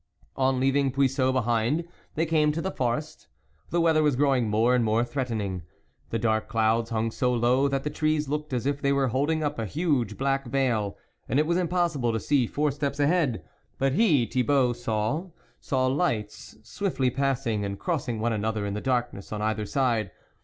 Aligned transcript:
On 0.35 0.59
leaving 0.59 0.89
Puiseux 0.91 1.31
behind, 1.31 1.87
they 2.15 2.25
came 2.25 2.51
to 2.53 2.59
the 2.63 2.71
forest. 2.71 3.27
The 3.69 3.79
weather 3.79 4.01
was 4.01 4.15
growing 4.15 4.49
more 4.49 4.73
and 4.73 4.83
more 4.83 5.05
threatening; 5.05 5.61
the 6.09 6.17
dark 6.17 6.47
clouds 6.47 6.89
hung 6.89 7.11
so 7.11 7.31
low 7.31 7.67
that 7.67 7.83
the 7.83 7.91
trees 7.91 8.27
looked 8.27 8.51
as 8.51 8.65
if 8.65 8.81
they 8.81 8.91
were 8.91 9.09
holding 9.09 9.43
up 9.43 9.59
a 9.59 9.67
huge 9.67 10.17
black 10.17 10.47
veil, 10.47 10.97
and 11.29 11.37
it 11.37 11.45
was 11.45 11.59
impossible 11.59 12.11
to 12.13 12.19
see 12.19 12.47
four 12.47 12.71
steps 12.71 12.99
ahead. 12.99 13.43
But 13.77 13.93
he, 13.93 14.25
Thibault 14.25 14.73
saw; 14.73 15.27
saw 15.59 15.85
lights 15.85 16.57
swiftly 16.63 17.11
passing, 17.11 17.63
and 17.63 17.77
crossing 17.77 18.19
one 18.19 18.33
another, 18.33 18.65
in 18.65 18.73
the 18.73 18.81
darkness 18.81 19.31
on 19.31 19.43
either 19.43 19.67
side. 19.67 20.09